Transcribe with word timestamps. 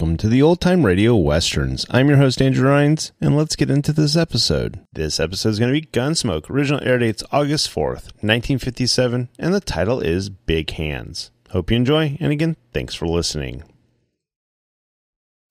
Welcome 0.00 0.16
to 0.16 0.28
the 0.28 0.40
Old 0.40 0.62
Time 0.62 0.86
Radio 0.86 1.14
Westerns. 1.14 1.84
I'm 1.90 2.08
your 2.08 2.16
host, 2.16 2.40
Andrew 2.40 2.70
Rhynes, 2.70 3.12
and 3.20 3.36
let's 3.36 3.54
get 3.54 3.68
into 3.68 3.92
this 3.92 4.16
episode. 4.16 4.80
This 4.94 5.20
episode 5.20 5.50
is 5.50 5.58
going 5.58 5.74
to 5.74 5.78
be 5.78 5.86
Gunsmoke. 5.88 6.48
Original 6.48 6.82
air 6.82 6.96
date's 6.96 7.22
August 7.30 7.68
4th, 7.68 8.08
1957, 8.22 9.28
and 9.38 9.52
the 9.52 9.60
title 9.60 10.00
is 10.00 10.30
Big 10.30 10.70
Hands. 10.70 11.30
Hope 11.50 11.70
you 11.70 11.76
enjoy, 11.76 12.16
and 12.18 12.32
again, 12.32 12.56
thanks 12.72 12.94
for 12.94 13.06
listening. 13.06 13.62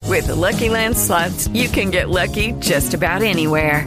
With 0.08 0.26
the 0.26 0.34
Lucky 0.34 0.68
Land 0.68 0.98
slots, 0.98 1.46
you 1.54 1.68
can 1.68 1.92
get 1.92 2.10
lucky 2.10 2.50
just 2.58 2.92
about 2.92 3.22
anywhere. 3.22 3.86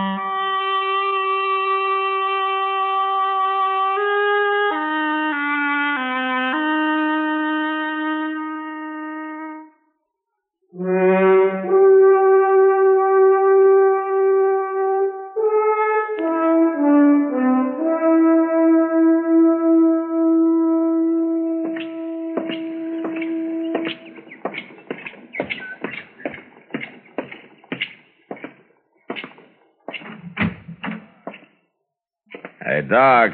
Hey, 32.81 32.87
Doc. 32.87 33.31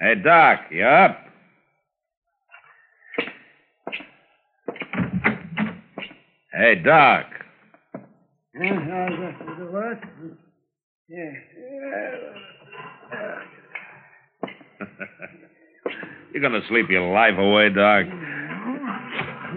Hey, 0.00 0.14
Doc, 0.24 0.58
you 0.72 0.84
up? 0.84 1.18
Hey, 6.52 6.74
Doc. 6.84 7.26
what? 9.70 10.00
Yeah. 11.08 11.30
You're 16.34 16.42
gonna 16.42 16.60
sleep 16.68 16.86
your 16.90 17.12
life 17.12 17.38
away, 17.38 17.68
Doc. 17.68 18.06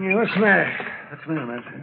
Yeah, 0.00 0.14
what's 0.14 0.32
the 0.34 0.40
matter? 0.40 0.86
What's 1.10 1.26
the 1.26 1.32
matter, 1.32 1.46
man? 1.46 1.79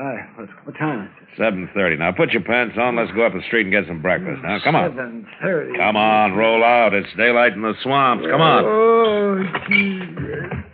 All 0.00 0.06
right, 0.06 0.24
what, 0.38 0.48
what 0.64 0.76
time 0.78 1.04
is 1.04 1.10
it? 1.20 1.28
Seven 1.36 1.68
thirty. 1.74 1.96
Now 1.96 2.10
put 2.10 2.30
your 2.30 2.42
pants 2.42 2.74
on. 2.80 2.96
Let's 2.96 3.12
go 3.12 3.26
up 3.26 3.34
the 3.34 3.42
street 3.46 3.66
and 3.66 3.72
get 3.72 3.84
some 3.86 4.00
breakfast. 4.00 4.40
Now 4.42 4.58
come 4.64 4.74
on. 4.74 4.90
Seven 4.92 5.26
thirty. 5.42 5.76
Come 5.76 5.96
on, 5.96 6.32
roll 6.32 6.64
out. 6.64 6.94
It's 6.94 7.08
daylight 7.18 7.52
in 7.52 7.60
the 7.60 7.74
swamps. 7.82 8.24
Come 8.24 8.40
on. 8.40 8.64
Oh, 8.64 9.44
Jesus. 9.68 10.64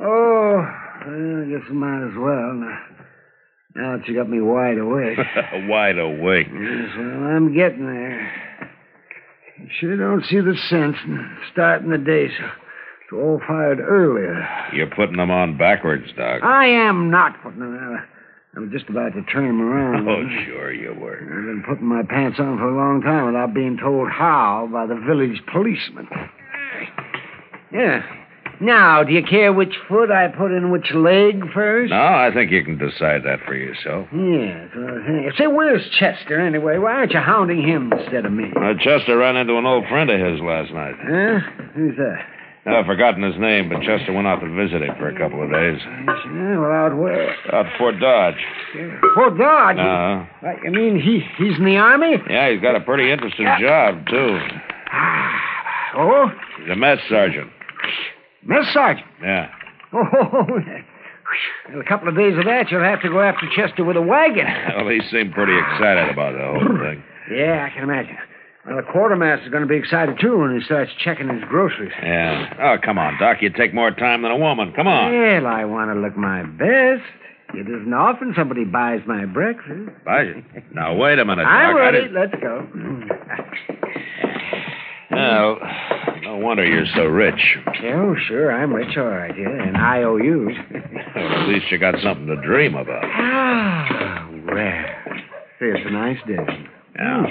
Oh, 0.00 0.66
well, 1.06 1.42
I 1.42 1.50
guess 1.50 1.66
I 1.68 1.72
might 1.72 2.08
as 2.08 2.16
well. 2.18 2.52
Now, 2.54 2.78
now 3.76 3.96
that 3.96 4.08
you 4.08 4.14
got 4.16 4.28
me 4.28 4.40
wide 4.40 4.78
awake. 4.78 5.18
Wide 5.68 5.98
awake. 5.98 6.48
yes, 6.52 6.90
well, 6.96 7.06
I'm 7.06 7.54
getting 7.54 7.86
there. 7.86 8.32
I 8.60 9.64
sure 9.80 9.96
don't 9.96 10.24
see 10.24 10.40
the 10.40 10.56
sense 10.68 10.96
in 11.04 11.36
starting 11.52 11.90
the 11.90 11.98
day 11.98 12.28
so, 12.28 12.44
so 13.10 13.16
all 13.16 13.40
fired 13.46 13.80
earlier. 13.80 14.46
You're 14.74 14.90
putting 14.90 15.16
them 15.16 15.30
on 15.30 15.56
backwards, 15.56 16.04
Doc. 16.16 16.42
I 16.42 16.66
am 16.66 17.10
not 17.10 17.42
putting 17.42 17.60
them 17.60 17.74
on. 17.74 18.04
I'm 18.56 18.70
just 18.72 18.88
about 18.88 19.12
to 19.14 19.22
turn 19.24 19.46
them 19.46 19.60
around. 19.60 20.08
Oh, 20.08 20.44
sure 20.46 20.72
you 20.72 20.92
were. 20.94 21.16
I've 21.16 21.46
been 21.46 21.62
putting 21.68 21.86
my 21.86 22.02
pants 22.02 22.38
on 22.40 22.58
for 22.58 22.68
a 22.68 22.76
long 22.76 23.00
time 23.02 23.26
without 23.26 23.54
being 23.54 23.76
told 23.80 24.10
how 24.10 24.68
by 24.72 24.86
the 24.86 24.96
village 24.96 25.40
policeman. 25.52 26.08
Yeah. 27.72 28.02
Now, 28.60 29.04
do 29.04 29.12
you 29.12 29.22
care 29.22 29.52
which 29.52 29.74
foot 29.88 30.10
I 30.10 30.26
put 30.28 30.50
in 30.50 30.72
which 30.72 30.90
leg 30.92 31.40
first? 31.54 31.90
No, 31.90 31.96
I 31.96 32.30
think 32.34 32.50
you 32.50 32.64
can 32.64 32.76
decide 32.76 33.22
that 33.22 33.38
for 33.46 33.54
yourself. 33.54 34.08
Yes. 34.12 35.36
Say, 35.38 35.46
where's 35.46 35.88
Chester 36.00 36.40
anyway? 36.40 36.78
Why 36.78 36.94
aren't 36.94 37.12
you 37.12 37.20
hounding 37.20 37.62
him 37.62 37.92
instead 37.92 38.26
of 38.26 38.32
me? 38.32 38.50
Uh, 38.56 38.74
Chester 38.80 39.16
ran 39.16 39.36
into 39.36 39.56
an 39.58 39.66
old 39.66 39.86
friend 39.86 40.10
of 40.10 40.18
his 40.18 40.40
last 40.40 40.72
night. 40.72 40.94
Huh? 40.98 41.38
Who's 41.76 41.96
that? 41.98 42.26
I've 42.76 42.86
forgotten 42.86 43.22
his 43.22 43.38
name, 43.38 43.68
but 43.68 43.80
Chester 43.82 44.12
went 44.12 44.26
out 44.26 44.40
to 44.40 44.48
visit 44.54 44.82
him 44.82 44.94
for 44.98 45.08
a 45.08 45.18
couple 45.18 45.42
of 45.42 45.50
days. 45.50 45.78
Yeah, 45.84 46.58
well, 46.58 46.70
out 46.72 46.96
where? 46.96 47.34
Out 47.54 47.66
Fort 47.78 47.98
Dodge. 48.00 48.36
Fort 49.14 49.38
Dodge. 49.38 49.78
Uh-huh. 49.78 50.70
Mean 50.70 51.00
he 51.00 51.20
he's 51.38 51.56
in 51.58 51.64
the 51.64 51.76
army? 51.76 52.16
Yeah, 52.28 52.50
he's 52.52 52.60
got 52.60 52.76
a 52.76 52.80
pretty 52.80 53.10
interesting 53.10 53.46
job, 53.60 54.06
too. 54.06 54.38
Oh, 55.96 56.30
He's 56.60 56.70
a 56.70 56.76
mess 56.76 56.98
sergeant. 57.08 57.50
mess 58.44 58.64
sergeant. 58.72 59.06
Yeah. 59.22 59.50
Oh, 59.92 60.46
in 61.72 61.80
a 61.80 61.84
couple 61.84 62.08
of 62.08 62.16
days 62.16 62.36
of 62.38 62.44
that, 62.44 62.70
you'll 62.70 62.82
have 62.84 63.00
to 63.02 63.08
go 63.08 63.20
after 63.20 63.46
Chester 63.56 63.84
with 63.84 63.96
a 63.96 64.02
wagon. 64.02 64.46
Well, 64.76 64.88
he 64.88 65.00
seemed 65.10 65.32
pretty 65.32 65.56
excited 65.58 66.08
about 66.10 66.32
the 66.32 66.44
whole 66.44 66.78
thing. 66.78 67.02
Yeah, 67.32 67.66
I 67.68 67.74
can 67.74 67.82
imagine. 67.84 68.16
Well, 68.68 68.76
the 68.76 68.82
quartermaster's 68.92 69.50
going 69.50 69.62
to 69.62 69.68
be 69.68 69.76
excited 69.76 70.18
too 70.20 70.38
when 70.38 70.54
he 70.58 70.62
starts 70.64 70.92
checking 71.02 71.28
his 71.28 71.42
groceries. 71.48 71.92
Yeah. 72.02 72.52
Oh, 72.60 72.76
come 72.84 72.98
on, 72.98 73.18
Doc. 73.18 73.38
You 73.40 73.48
take 73.48 73.72
more 73.72 73.90
time 73.90 74.20
than 74.22 74.30
a 74.30 74.36
woman. 74.36 74.72
Come 74.76 74.86
on. 74.86 75.10
Well, 75.10 75.46
I 75.46 75.64
want 75.64 75.90
to 75.90 75.98
look 75.98 76.16
my 76.16 76.42
best. 76.42 77.02
It 77.54 77.66
isn't 77.66 77.94
often 77.94 78.34
somebody 78.36 78.64
buys 78.64 79.00
my 79.06 79.24
breakfast. 79.24 79.88
Bye. 80.04 80.44
Now, 80.74 80.94
wait 80.94 81.18
a 81.18 81.24
minute, 81.24 81.44
Doc. 81.44 81.50
I'm 81.50 81.76
ready. 81.76 82.08
Let's 82.12 82.34
go. 82.42 82.68
Well, 85.10 85.58
no 86.22 86.36
wonder 86.36 86.66
you're 86.66 86.84
so 86.94 87.06
rich. 87.06 87.56
Oh, 87.84 88.14
sure, 88.28 88.52
I'm 88.52 88.74
rich, 88.74 88.96
all 88.98 89.04
right, 89.06 89.34
yeah, 89.36 89.48
and 89.48 89.76
IOUs. 89.78 90.54
Well, 91.16 91.42
at 91.42 91.48
least 91.48 91.70
you 91.70 91.78
got 91.78 91.94
something 92.02 92.26
to 92.26 92.36
dream 92.36 92.74
about. 92.74 93.02
Ah, 93.02 94.28
well. 94.30 94.84
It's 95.60 95.86
a 95.86 95.90
nice 95.90 96.18
day. 96.26 96.68
Yeah. 96.96 97.26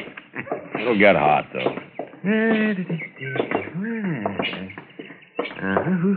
It'll 0.80 0.98
get 0.98 1.16
hot, 1.16 1.46
though. 1.54 1.76
Uh-huh. 5.58 5.92
Who, 6.02 6.16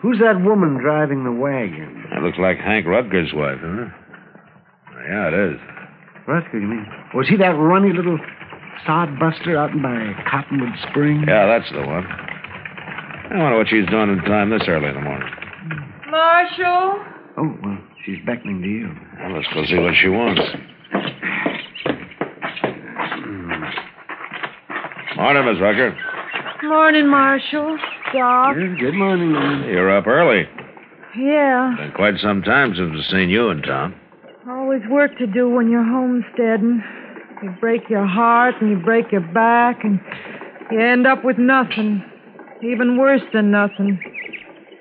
who's 0.00 0.18
that 0.20 0.40
woman 0.42 0.78
driving 0.80 1.24
the 1.24 1.32
wagon? 1.32 2.04
It 2.12 2.22
looks 2.22 2.38
like 2.38 2.58
Hank 2.58 2.86
Rutger's 2.86 3.32
wife, 3.32 3.58
huh? 3.60 3.86
Yeah, 5.08 5.28
it 5.28 5.34
is. 5.52 5.60
Rutger, 6.26 6.54
you 6.54 6.66
mean? 6.66 6.86
Was 7.14 7.28
he 7.28 7.36
that 7.36 7.52
runny 7.56 7.92
little 7.92 8.18
sodbuster 8.86 9.56
out 9.56 9.70
by 9.82 10.12
Cottonwood 10.30 10.72
Springs? 10.90 11.24
Yeah, 11.28 11.46
that's 11.46 11.70
the 11.72 11.80
one. 11.86 12.04
I 12.04 13.38
wonder 13.38 13.58
what 13.58 13.68
she's 13.68 13.86
doing 13.88 14.10
in 14.10 14.18
time 14.24 14.50
this 14.50 14.62
early 14.68 14.88
in 14.88 14.94
the 14.94 15.00
morning. 15.00 15.28
Marshall? 16.10 17.04
Oh, 17.36 17.56
well, 17.62 17.78
she's 18.04 18.18
beckoning 18.24 18.62
to 18.62 18.68
you. 18.68 18.90
Well, 19.20 19.36
let's 19.36 19.48
go 19.52 19.64
see 19.66 19.78
what 19.78 19.94
she 20.00 20.08
wants. 20.08 20.40
Morning, 25.24 25.46
Miss 25.54 25.58
Rucker. 25.58 25.96
Morning, 26.64 27.08
Marshall. 27.08 27.78
Doc. 28.12 28.56
Yes, 28.58 28.78
good 28.78 28.92
morning. 28.92 29.30
You're 29.70 29.96
up 29.96 30.06
early. 30.06 30.46
Yeah. 31.16 31.74
Been 31.78 31.92
quite 31.92 32.18
some 32.20 32.42
time 32.42 32.74
since 32.76 32.92
I've 32.94 33.10
seen 33.10 33.30
you 33.30 33.48
in 33.48 33.62
town. 33.62 33.94
Always 34.46 34.82
work 34.90 35.16
to 35.16 35.26
do 35.26 35.48
when 35.48 35.70
you're 35.70 35.82
homesteading. 35.82 36.82
You 37.42 37.54
break 37.58 37.88
your 37.88 38.04
heart 38.06 38.56
and 38.60 38.68
you 38.68 38.76
break 38.84 39.12
your 39.12 39.22
back 39.22 39.82
and 39.82 39.98
you 40.70 40.78
end 40.78 41.06
up 41.06 41.24
with 41.24 41.38
nothing. 41.38 42.04
Even 42.62 42.98
worse 42.98 43.22
than 43.32 43.50
nothing. 43.50 43.98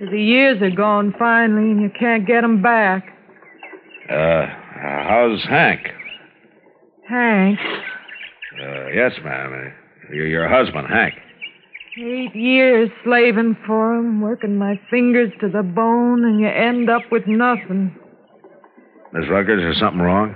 The 0.02 0.22
years 0.22 0.62
are 0.62 0.76
gone 0.76 1.16
finally 1.18 1.72
and 1.72 1.82
you 1.82 1.90
can't 1.98 2.28
get 2.28 2.44
'em 2.44 2.62
back. 2.62 3.06
Uh, 4.10 4.46
how's 5.08 5.42
Hank? 5.46 5.80
Hank, 7.08 7.60
Uh, 8.62 8.88
yes, 8.94 9.14
ma'am. 9.24 9.72
Uh, 10.10 10.14
Your, 10.14 10.28
your 10.28 10.48
husband, 10.50 10.88
Hank. 10.90 11.14
eight 11.98 12.36
years 12.36 12.90
slaving 13.04 13.56
for 13.66 13.96
him, 13.96 14.22
working 14.22 14.58
my 14.58 14.80
fingers 14.90 15.32
to 15.42 15.50
the 15.50 15.64
bone, 15.64 16.26
and 16.26 16.40
you 16.40 16.48
end 16.48 16.90
up 16.90 17.04
with 17.12 17.24
nothing. 17.28 17.96
Miss 19.14 19.30
Rucker, 19.30 19.54
is 19.58 19.62
there 19.62 19.74
something 19.80 20.02
wrong? 20.02 20.36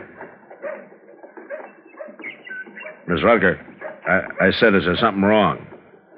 Miss 3.08 3.24
Rucker, 3.24 3.60
I, 4.08 4.48
I 4.48 4.52
said, 4.60 4.76
is 4.76 4.84
there 4.86 4.98
something 5.00 5.24
wrong? 5.24 5.66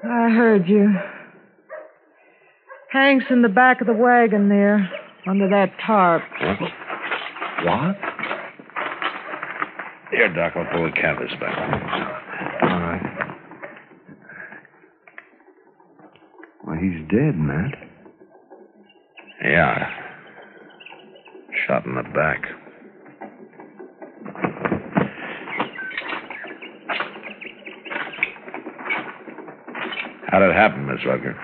I 0.04 0.28
heard 0.30 0.68
you. 0.68 0.88
Hank's 2.90 3.26
in 3.30 3.42
the 3.42 3.48
back 3.48 3.80
of 3.80 3.86
the 3.86 3.92
wagon 3.94 4.48
there, 4.48 4.90
under 5.26 5.48
that 5.48 5.70
tarp. 5.86 6.22
What? 6.42 6.58
What? 7.64 7.96
Here, 10.10 10.34
Doc, 10.34 10.54
I'll 10.56 10.66
pull 10.72 10.86
the 10.86 10.92
canvas 10.92 11.30
back. 11.40 11.56
All 12.62 12.80
right. 12.80 13.02
Well, 16.66 16.69
he's 16.80 17.00
dead, 17.08 17.36
Matt. 17.38 17.74
Yeah. 19.44 19.88
Shot 21.66 21.86
in 21.86 21.94
the 21.94 22.02
back. 22.02 22.44
How'd 30.28 30.42
it 30.42 30.54
happen, 30.54 30.86
Miss 30.86 31.04
Rucker? 31.04 31.36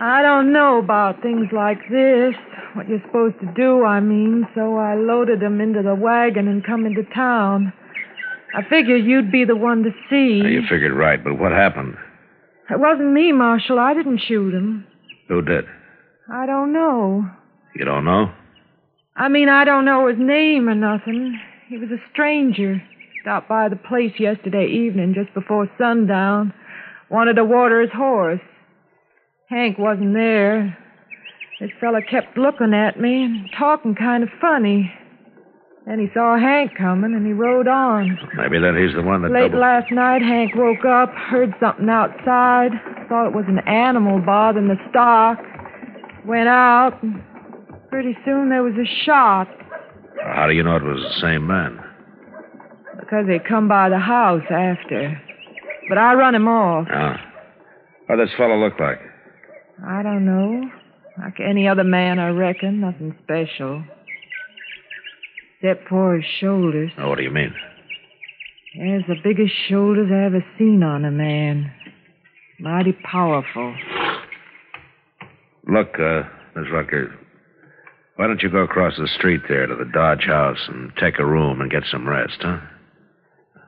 I 0.00 0.20
don't 0.22 0.52
know 0.52 0.78
about 0.78 1.22
things 1.22 1.46
like 1.52 1.78
this. 1.90 2.34
What 2.74 2.86
you're 2.88 3.00
supposed 3.06 3.40
to 3.40 3.46
do, 3.56 3.84
I 3.84 4.00
mean, 4.00 4.46
so 4.54 4.76
I 4.76 4.94
loaded 4.94 5.42
him 5.42 5.60
into 5.60 5.82
the 5.82 5.94
wagon 5.94 6.46
and 6.46 6.62
come 6.62 6.84
into 6.84 7.02
town. 7.14 7.72
I 8.54 8.62
figured 8.68 9.04
you'd 9.04 9.32
be 9.32 9.44
the 9.44 9.56
one 9.56 9.82
to 9.84 9.90
see. 10.10 10.46
You 10.46 10.62
figured 10.68 10.92
right, 10.92 11.22
but 11.22 11.38
what 11.38 11.52
happened? 11.52 11.96
It 12.70 12.80
wasn't 12.80 13.12
me, 13.12 13.32
Marshal. 13.32 13.78
I 13.78 13.94
didn't 13.94 14.20
shoot 14.26 14.52
him. 14.52 14.86
Who 15.28 15.42
did? 15.42 15.64
I 16.32 16.46
don't 16.46 16.72
know. 16.72 17.28
You 17.74 17.84
don't 17.84 18.04
know? 18.04 18.32
I 19.14 19.28
mean, 19.28 19.48
I 19.48 19.64
don't 19.64 19.84
know 19.84 20.08
his 20.08 20.18
name 20.18 20.68
or 20.68 20.74
nothing. 20.74 21.38
He 21.68 21.78
was 21.78 21.90
a 21.90 22.10
stranger. 22.12 22.82
Stopped 23.22 23.48
by 23.48 23.68
the 23.68 23.76
place 23.76 24.12
yesterday 24.18 24.66
evening 24.66 25.14
just 25.14 25.32
before 25.34 25.70
sundown. 25.78 26.52
Wanted 27.10 27.34
to 27.34 27.44
water 27.44 27.80
his 27.80 27.90
horse. 27.92 28.40
Hank 29.48 29.78
wasn't 29.78 30.14
there. 30.14 30.76
This 31.60 31.70
fella 31.80 32.02
kept 32.02 32.36
looking 32.36 32.74
at 32.74 33.00
me 33.00 33.24
and 33.24 33.48
talking 33.56 33.94
kind 33.94 34.22
of 34.22 34.28
funny. 34.40 34.92
Then 35.86 36.00
he 36.00 36.08
saw 36.12 36.36
Hank 36.36 36.72
coming 36.76 37.14
and 37.14 37.24
he 37.24 37.32
rode 37.32 37.68
on. 37.68 38.18
Maybe 38.36 38.58
that 38.58 38.74
he's 38.76 38.94
the 38.96 39.02
one 39.02 39.22
that 39.22 39.30
Late 39.30 39.52
doubled. 39.52 39.60
last 39.60 39.92
night, 39.92 40.20
Hank 40.20 40.52
woke 40.56 40.84
up, 40.84 41.12
heard 41.14 41.54
something 41.60 41.88
outside, 41.88 42.72
thought 43.08 43.28
it 43.28 43.34
was 43.34 43.44
an 43.46 43.60
animal 43.68 44.20
bothering 44.20 44.66
the 44.66 44.76
stock. 44.90 45.38
Went 46.26 46.48
out, 46.48 47.00
and 47.04 47.22
pretty 47.88 48.16
soon 48.24 48.48
there 48.50 48.64
was 48.64 48.74
a 48.74 49.04
shot 49.04 49.46
How 50.24 50.48
do 50.48 50.54
you 50.54 50.64
know 50.64 50.74
it 50.74 50.82
was 50.82 51.02
the 51.02 51.20
same 51.20 51.46
man? 51.46 51.80
because 52.98 53.26
they 53.28 53.38
come 53.38 53.68
by 53.68 53.88
the 53.88 53.98
house 54.00 54.42
after. 54.50 55.22
But 55.88 55.98
I 55.98 56.14
run 56.14 56.34
him 56.34 56.48
off. 56.48 56.88
Ah. 56.90 57.20
What 58.06 58.16
does 58.16 58.28
this 58.30 58.36
fellow 58.36 58.56
look 58.58 58.80
like? 58.80 58.98
I 59.86 60.02
don't 60.02 60.24
know. 60.24 60.68
Like 61.18 61.38
any 61.38 61.68
other 61.68 61.84
man, 61.84 62.18
I 62.18 62.30
reckon. 62.30 62.80
Nothing 62.80 63.14
special. 63.22 63.84
Except 65.66 65.88
for 65.88 66.14
his 66.16 66.24
shoulders. 66.40 66.92
Oh, 66.98 67.08
what 67.08 67.18
do 67.18 67.24
you 67.24 67.30
mean? 67.30 67.52
There's 68.78 69.02
the 69.08 69.16
biggest 69.24 69.52
shoulders 69.68 70.10
I 70.12 70.26
ever 70.26 70.44
seen 70.58 70.82
on 70.84 71.04
a 71.04 71.10
man. 71.10 71.72
Mighty 72.60 72.92
powerful. 72.92 73.74
Look, 75.68 75.98
uh, 75.98 76.22
Miss 76.54 76.70
Rucker, 76.72 77.12
why 78.14 78.28
don't 78.28 78.42
you 78.42 78.48
go 78.50 78.58
across 78.58 78.96
the 78.96 79.08
street 79.18 79.40
there 79.48 79.66
to 79.66 79.74
the 79.74 79.90
Dodge 79.92 80.24
house 80.26 80.68
and 80.68 80.92
take 81.00 81.18
a 81.18 81.26
room 81.26 81.60
and 81.60 81.70
get 81.70 81.82
some 81.90 82.08
rest, 82.08 82.36
huh? 82.40 82.58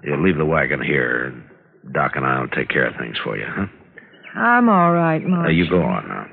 You'll 0.04 0.22
leave 0.24 0.38
the 0.38 0.44
wagon 0.44 0.80
here, 0.80 1.24
and 1.24 1.92
Doc 1.92 2.12
and 2.14 2.24
I'll 2.24 2.46
take 2.48 2.68
care 2.68 2.86
of 2.86 2.94
things 2.96 3.16
for 3.24 3.36
you, 3.36 3.46
huh? 3.48 3.66
I'm 4.36 4.68
all 4.68 4.92
right, 4.92 5.20
Now, 5.20 5.28
Marshal. 5.38 5.52
you 5.56 5.68
go 5.68 5.82
on 5.82 6.06
now. 6.06 6.26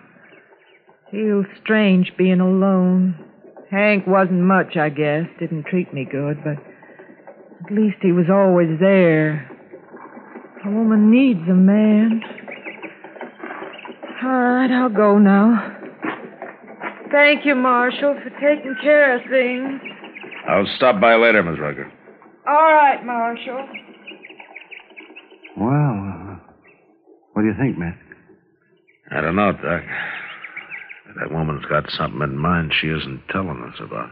Feels 1.09 1.45
strange 1.63 2.13
being 2.17 2.39
alone. 2.39 3.15
Hank 3.75 4.07
wasn't 4.07 4.39
much, 4.39 4.77
I 4.77 4.87
guess. 4.87 5.25
Didn't 5.37 5.65
treat 5.65 5.93
me 5.93 6.07
good, 6.09 6.41
but 6.45 6.55
at 7.65 7.71
least 7.71 7.97
he 8.01 8.13
was 8.13 8.27
always 8.31 8.79
there. 8.79 9.51
A 10.65 10.71
woman 10.71 11.11
needs 11.11 11.41
a 11.49 11.53
man. 11.53 12.21
All 14.23 14.29
right, 14.29 14.71
I'll 14.71 14.87
go 14.89 15.17
now. 15.17 15.75
Thank 17.11 17.45
you, 17.45 17.55
Marshal, 17.55 18.15
for 18.23 18.29
taking 18.29 18.77
care 18.81 19.17
of 19.17 19.21
things. 19.29 19.81
I'll 20.47 20.67
stop 20.77 21.01
by 21.01 21.15
later, 21.15 21.43
Miss 21.43 21.59
Rutgers. 21.59 21.91
All 22.47 22.53
right, 22.55 23.05
Marshal. 23.05 23.67
Well, 25.57 25.67
uh, 25.69 26.35
what 27.33 27.41
do 27.41 27.47
you 27.49 27.55
think, 27.59 27.77
Matt? 27.77 27.97
I 29.11 29.19
don't 29.19 29.35
know, 29.35 29.51
Doc. 29.51 29.83
That 31.17 31.31
woman's 31.31 31.65
got 31.65 31.89
something 31.91 32.21
in 32.21 32.37
mind 32.37 32.73
she 32.73 32.87
isn't 32.87 33.21
telling 33.29 33.63
us 33.63 33.79
about. 33.79 34.11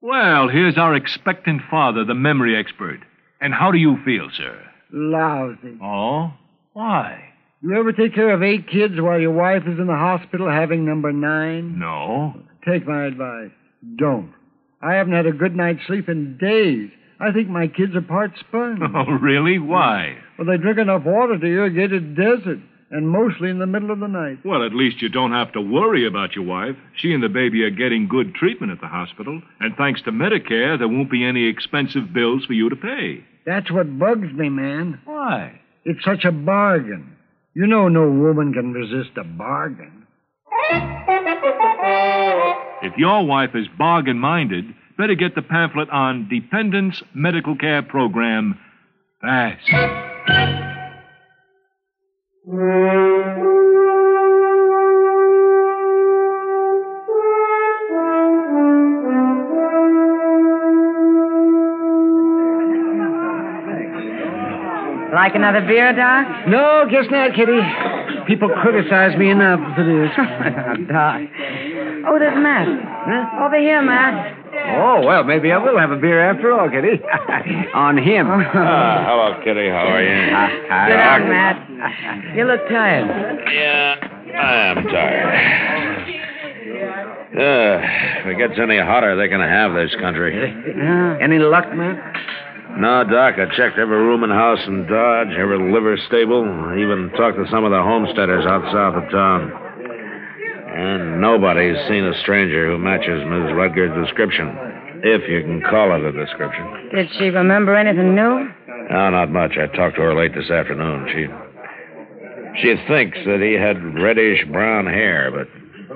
Well, 0.00 0.48
here's 0.48 0.76
our 0.76 0.94
expectant 0.94 1.62
father, 1.70 2.04
the 2.04 2.14
memory 2.14 2.56
expert. 2.58 3.00
And 3.40 3.54
how 3.54 3.70
do 3.70 3.78
you 3.78 3.96
feel, 4.04 4.28
sir? 4.36 4.60
Lousy. 4.92 5.78
Oh? 5.82 6.32
Why? 6.72 7.32
You 7.62 7.78
ever 7.78 7.92
take 7.92 8.14
care 8.14 8.34
of 8.34 8.42
eight 8.42 8.68
kids 8.68 8.94
while 9.00 9.18
your 9.18 9.32
wife 9.32 9.62
is 9.66 9.78
in 9.78 9.86
the 9.86 9.94
hospital 9.96 10.50
having 10.50 10.84
number 10.84 11.12
nine? 11.12 11.78
No. 11.78 12.34
Take 12.68 12.86
my 12.86 13.04
advice. 13.06 13.50
Don't. 13.96 14.32
I 14.82 14.94
haven't 14.94 15.14
had 15.14 15.26
a 15.26 15.32
good 15.32 15.54
night's 15.54 15.86
sleep 15.86 16.08
in 16.08 16.36
days. 16.38 16.90
I 17.20 17.32
think 17.32 17.48
my 17.48 17.68
kids 17.68 17.94
are 17.94 18.02
part 18.02 18.32
sponge. 18.40 18.80
Oh, 18.94 19.12
really? 19.12 19.58
Why? 19.58 20.16
Well, 20.38 20.46
they 20.46 20.56
drink 20.56 20.78
enough 20.78 21.04
water 21.04 21.38
to 21.38 21.46
irrigate 21.46 21.92
a 21.92 22.00
desert, 22.00 22.58
and 22.90 23.08
mostly 23.08 23.50
in 23.50 23.58
the 23.58 23.66
middle 23.66 23.90
of 23.90 24.00
the 24.00 24.08
night. 24.08 24.38
Well, 24.44 24.64
at 24.64 24.74
least 24.74 25.00
you 25.02 25.08
don't 25.08 25.32
have 25.32 25.52
to 25.52 25.60
worry 25.60 26.06
about 26.06 26.34
your 26.34 26.44
wife. 26.44 26.76
She 26.96 27.12
and 27.12 27.22
the 27.22 27.28
baby 27.28 27.62
are 27.62 27.70
getting 27.70 28.08
good 28.08 28.34
treatment 28.34 28.72
at 28.72 28.80
the 28.80 28.88
hospital, 28.88 29.40
and 29.60 29.74
thanks 29.76 30.02
to 30.02 30.10
Medicare, 30.12 30.78
there 30.78 30.88
won't 30.88 31.10
be 31.10 31.24
any 31.24 31.46
expensive 31.48 32.12
bills 32.12 32.44
for 32.44 32.52
you 32.52 32.68
to 32.68 32.76
pay. 32.76 33.24
That's 33.46 33.70
what 33.70 33.98
bugs 33.98 34.32
me, 34.32 34.48
man. 34.48 35.00
Why? 35.04 35.60
It's 35.84 36.04
such 36.04 36.24
a 36.24 36.32
bargain. 36.32 37.16
You 37.54 37.66
know 37.66 37.88
no 37.88 38.10
woman 38.10 38.52
can 38.52 38.72
resist 38.72 39.16
a 39.16 39.24
bargain. 39.24 40.06
If 42.84 42.98
your 42.98 43.24
wife 43.24 43.50
is 43.54 43.66
bargain 43.78 44.18
minded, 44.18 44.66
better 44.98 45.14
get 45.14 45.34
the 45.34 45.40
pamphlet 45.40 45.88
on 45.88 46.28
Dependents 46.28 47.02
Medical 47.14 47.56
Care 47.56 47.82
Program 47.82 48.58
fast. 49.22 49.64
Like 65.14 65.34
another 65.36 65.62
beer, 65.66 65.94
Doc? 65.94 66.48
No, 66.48 66.84
guess 66.90 67.06
not, 67.10 67.34
Kitty. 67.34 67.60
People 68.26 68.50
criticize 68.60 69.16
me 69.16 69.30
enough 69.30 69.60
for 69.74 69.84
this. 69.84 70.10
Doc. 70.88 71.20
Oh, 72.06 72.18
there's 72.18 72.36
Matt. 72.36 72.68
Over 73.42 73.58
here, 73.58 73.82
Matt. 73.82 74.36
Oh, 74.78 75.00
well, 75.04 75.24
maybe 75.24 75.52
I 75.52 75.58
will 75.58 75.78
have 75.78 75.90
a 75.90 75.96
beer 75.96 76.20
after 76.30 76.52
all, 76.52 76.68
Kitty. 76.70 77.02
On 77.74 77.96
him. 77.98 78.26
Ah, 78.30 79.04
hello, 79.06 79.40
Kitty. 79.44 79.68
How 79.68 79.88
are 79.88 80.02
you? 80.02 80.14
Sit 80.88 80.96
down, 80.96 81.28
Matt. 81.28 82.36
You 82.36 82.44
look 82.44 82.60
tired. 82.68 83.08
Yeah, 83.52 83.96
I 84.38 84.54
am 84.70 84.84
tired. 84.86 86.20
Uh, 87.34 87.80
if 88.20 88.26
it 88.26 88.38
gets 88.38 88.58
any 88.60 88.78
hotter, 88.78 89.16
they're 89.16 89.28
going 89.28 89.40
to 89.40 89.48
have 89.48 89.74
this 89.74 89.94
country. 90.00 90.38
Any 91.20 91.38
luck, 91.38 91.66
Matt? 91.74 91.98
No, 92.78 93.04
Doc, 93.04 93.34
I 93.38 93.46
checked 93.56 93.78
every 93.78 93.96
room 93.98 94.22
and 94.24 94.32
house 94.32 94.58
in 94.66 94.86
Dodge, 94.86 95.34
every 95.38 95.72
liver 95.72 95.96
stable, 96.08 96.42
I 96.44 96.74
even 96.78 97.10
talked 97.16 97.36
to 97.38 97.46
some 97.50 97.64
of 97.64 97.70
the 97.70 97.78
homesteaders 97.78 98.44
out 98.46 98.64
south 98.72 98.94
of 99.02 99.10
town. 99.10 99.52
And 100.74 101.20
nobody's 101.20 101.76
seen 101.88 102.04
a 102.04 102.18
stranger 102.22 102.66
who 102.66 102.78
matches 102.78 103.22
Ms. 103.24 103.54
Rutgers' 103.54 103.94
description, 104.04 104.48
if 105.04 105.28
you 105.28 105.42
can 105.42 105.62
call 105.62 105.94
it 105.94 106.02
a 106.02 106.10
description. 106.12 106.90
Did 106.92 107.08
she 107.16 107.30
remember 107.30 107.76
anything 107.76 108.14
new? 108.14 108.50
No, 108.90 109.10
not 109.10 109.30
much. 109.30 109.52
I 109.56 109.66
talked 109.68 109.96
to 109.96 110.02
her 110.02 110.14
late 110.14 110.34
this 110.34 110.50
afternoon. 110.50 111.06
She 111.14 111.26
she 112.62 112.74
thinks 112.86 113.18
that 113.26 113.40
he 113.40 113.54
had 113.54 113.82
reddish 114.00 114.44
brown 114.50 114.86
hair, 114.86 115.30
but 115.30 115.48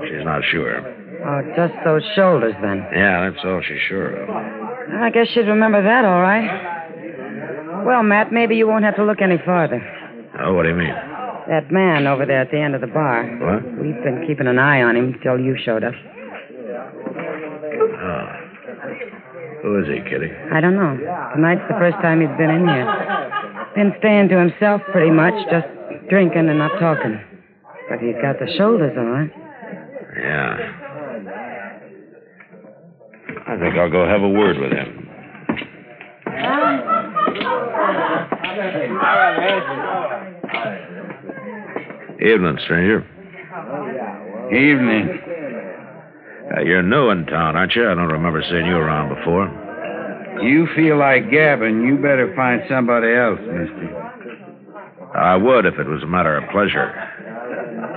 she's 0.08 0.24
not 0.24 0.42
sure. 0.50 0.80
Oh, 1.26 1.42
just 1.56 1.74
those 1.84 2.02
shoulders, 2.14 2.54
then. 2.62 2.86
Yeah, 2.94 3.28
that's 3.30 3.44
all 3.44 3.60
she's 3.66 3.80
sure 3.88 4.22
of. 4.22 4.30
I 4.30 5.10
guess 5.10 5.26
she'd 5.34 5.46
remember 5.46 5.82
that, 5.82 6.04
all 6.04 6.20
right. 6.22 7.84
Well, 7.84 8.02
Matt, 8.02 8.32
maybe 8.32 8.56
you 8.56 8.66
won't 8.66 8.84
have 8.84 8.96
to 8.96 9.04
look 9.04 9.20
any 9.20 9.38
farther. 9.44 9.82
Oh, 10.40 10.54
what 10.54 10.62
do 10.64 10.68
you 10.70 10.76
mean? 10.76 10.94
That 11.48 11.72
man 11.72 12.06
over 12.06 12.26
there 12.26 12.42
at 12.42 12.50
the 12.50 12.60
end 12.60 12.74
of 12.74 12.82
the 12.82 12.86
bar. 12.86 13.24
What? 13.24 13.64
We've 13.80 13.96
been 14.04 14.24
keeping 14.28 14.46
an 14.46 14.58
eye 14.58 14.82
on 14.82 14.96
him 14.96 15.14
till 15.22 15.40
you 15.40 15.56
showed 15.64 15.82
up. 15.82 15.94
Oh. 17.98 18.26
Who 19.62 19.80
is 19.80 19.88
he, 19.88 20.00
Kitty? 20.08 20.30
I 20.52 20.60
don't 20.60 20.76
know. 20.76 20.96
Tonight's 21.34 21.64
the 21.68 21.74
first 21.80 21.96
time 22.04 22.20
he's 22.20 22.36
been 22.36 22.50
in 22.50 22.68
here. 22.68 22.86
Been 23.74 23.92
staying 23.98 24.28
to 24.28 24.38
himself 24.38 24.82
pretty 24.92 25.10
much, 25.10 25.34
just 25.50 25.66
drinking 26.10 26.48
and 26.48 26.58
not 26.58 26.78
talking. 26.78 27.18
But 27.88 27.98
he's 28.00 28.14
got 28.20 28.38
the 28.38 28.52
shoulders, 28.56 28.92
all 28.96 29.08
right. 29.08 29.32
Yeah. 30.20 30.78
I 33.48 33.56
think 33.58 33.74
I'll 33.76 33.90
go 33.90 34.06
have 34.06 34.22
a 34.22 34.28
word 34.28 34.58
with 34.58 34.72
him. 34.72 35.08
Evening, 42.20 42.58
stranger. 42.64 43.06
Evening. 44.50 45.20
Uh, 46.50 46.60
you're 46.62 46.82
new 46.82 47.10
in 47.10 47.26
town, 47.26 47.54
aren't 47.54 47.76
you? 47.76 47.88
I 47.88 47.94
don't 47.94 48.08
remember 48.08 48.42
seeing 48.42 48.66
you 48.66 48.76
around 48.76 49.14
before. 49.14 49.46
You 50.42 50.66
feel 50.74 50.98
like 50.98 51.30
gabbing, 51.30 51.86
you 51.86 51.96
better 51.96 52.32
find 52.34 52.62
somebody 52.68 53.14
else, 53.14 53.38
mister. 53.40 54.08
I 55.14 55.36
would 55.36 55.66
if 55.66 55.74
it 55.74 55.86
was 55.86 56.02
a 56.02 56.06
matter 56.06 56.36
of 56.36 56.50
pleasure. 56.50 56.92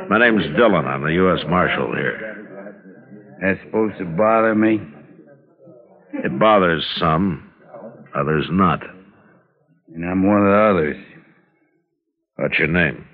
My 0.10 0.20
name's 0.20 0.46
Dillon. 0.56 0.86
I'm 0.86 1.02
the 1.02 1.14
U.S. 1.14 1.40
Marshal 1.48 1.94
here. 1.96 2.28
That's 3.42 3.60
supposed 3.66 3.98
to 3.98 4.06
bother 4.06 4.54
me? 4.54 4.80
It 6.14 6.40
bothers 6.40 6.86
some, 7.00 7.52
others 8.16 8.46
not. 8.52 8.82
And 9.96 10.06
I'm 10.06 10.28
one 10.28 10.42
of 10.42 10.46
the 10.46 10.60
others. 10.60 10.98
What's 12.36 12.60
your 12.60 12.68
name? 12.68 13.08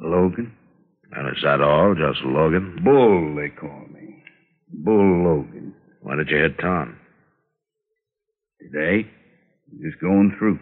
Logan? 0.00 0.52
And 1.12 1.28
is 1.28 1.42
that 1.42 1.60
all? 1.60 1.94
Just 1.94 2.20
Logan? 2.24 2.80
Bull, 2.84 3.34
they 3.36 3.48
call 3.48 3.86
me. 3.92 4.22
Bull 4.72 5.24
Logan. 5.24 5.74
Why 6.02 6.16
did 6.16 6.28
you 6.30 6.38
hit 6.38 6.58
Tom? 6.58 6.96
Today? 8.60 9.08
Just 9.82 10.00
going 10.00 10.34
through. 10.38 10.58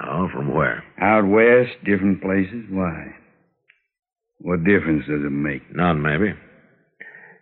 Oh, 0.00 0.28
from 0.32 0.54
where? 0.54 0.84
Out 1.00 1.26
west, 1.26 1.72
different 1.84 2.22
places. 2.22 2.64
Why? 2.70 3.06
What 4.38 4.64
difference 4.64 5.04
does 5.06 5.24
it 5.24 5.32
make? 5.32 5.62
None, 5.74 6.00
maybe. 6.00 6.32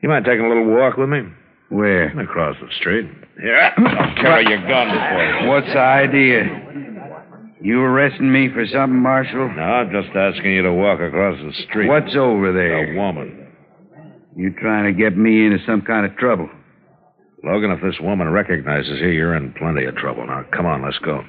You 0.03 0.09
mind 0.09 0.25
taking 0.25 0.45
a 0.45 0.49
little 0.49 0.67
walk 0.67 0.97
with 0.97 1.09
me? 1.09 1.21
Where? 1.69 2.19
Across 2.19 2.57
the 2.61 2.69
street. 2.81 3.11
Here, 3.41 3.73
I'll 3.77 4.15
carry 4.17 4.49
your 4.49 4.67
gun 4.67 4.89
before 4.89 5.25
you. 5.43 5.49
What's 5.49 5.67
the 5.67 5.79
idea? 5.81 6.45
You 7.61 7.81
arresting 7.81 8.31
me 8.31 8.49
for 8.53 8.67
something, 8.67 9.01
Marshal? 9.01 9.49
No, 9.55 9.63
I'm 9.63 9.91
just 9.91 10.15
asking 10.15 10.53
you 10.53 10.63
to 10.63 10.73
walk 10.73 11.01
across 11.01 11.39
the 11.41 11.53
street. 11.65 11.89
What's 11.89 12.15
over 12.15 12.53
there? 12.53 12.93
A 12.93 12.97
woman. 12.97 13.47
You 14.37 14.53
trying 14.61 14.85
to 14.85 14.93
get 14.93 15.17
me 15.17 15.47
into 15.47 15.59
some 15.67 15.81
kind 15.81 16.05
of 16.05 16.17
trouble? 16.19 16.51
Logan, 17.43 17.71
if 17.71 17.81
this 17.81 17.99
woman 18.01 18.31
recognizes 18.31 19.01
you, 19.01 19.09
you're 19.09 19.35
in 19.35 19.53
plenty 19.55 19.85
of 19.85 19.97
trouble. 19.97 20.27
Now, 20.27 20.45
come 20.53 20.67
on, 20.67 20.83
let's 20.83 20.99
go. 20.99 21.23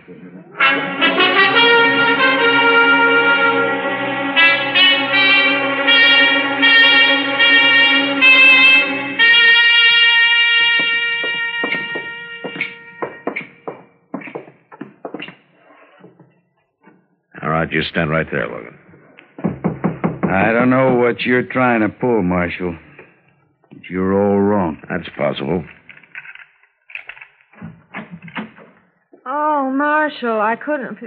Stand 17.89 18.09
right 18.09 18.27
there, 18.31 18.47
Logan. 18.47 18.77
I 20.29 20.51
don't 20.51 20.69
know 20.69 20.95
what 20.95 21.21
you're 21.21 21.43
trying 21.43 21.81
to 21.81 21.89
pull, 21.89 22.21
Marshal. 22.21 22.77
But 23.71 23.83
you're 23.89 24.13
all 24.13 24.39
wrong. 24.39 24.81
That's 24.89 25.09
possible. 25.17 25.63
Oh, 29.25 29.71
Marshal, 29.73 30.39
I 30.39 30.55
couldn't. 30.55 30.97